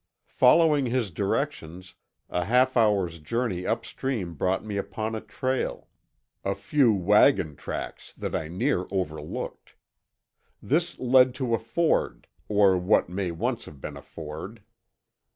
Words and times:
Following 0.33 0.87
his 0.87 1.11
directions, 1.11 1.93
a 2.27 2.45
half 2.45 2.75
hour's 2.75 3.19
journey 3.19 3.67
upstream 3.67 4.33
brought 4.33 4.65
me 4.65 4.77
upon 4.77 5.13
a 5.13 5.21
trail; 5.21 5.89
a 6.43 6.55
few 6.55 6.91
wagon 6.91 7.55
tracks 7.55 8.11
that 8.13 8.33
I 8.33 8.47
near 8.47 8.87
overlooked. 8.89 9.75
This 10.59 10.97
led 10.97 11.35
to 11.35 11.53
a 11.53 11.59
ford, 11.59 12.25
or 12.49 12.79
what 12.79 13.09
may 13.09 13.29
once 13.29 13.65
have 13.65 13.79
been 13.79 13.95
a 13.95 14.01
ford. 14.01 14.63